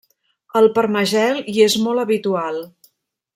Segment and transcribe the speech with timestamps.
[0.61, 2.59] El permagel hi és molt habitual.